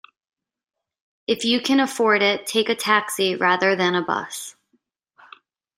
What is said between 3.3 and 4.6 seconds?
rather than a bus